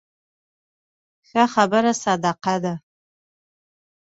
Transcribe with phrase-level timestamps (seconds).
[1.27, 2.73] ښه خبره صدقه ده